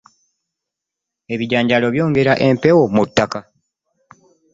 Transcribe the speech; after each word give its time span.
Ebijanjaalo 1.33 1.87
byongera 1.93 2.33
empewo 2.47 2.83
mu 2.95 3.03
ttaka. 3.09 3.39